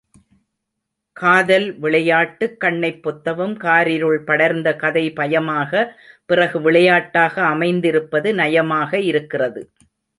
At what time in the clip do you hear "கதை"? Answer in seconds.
4.75-5.05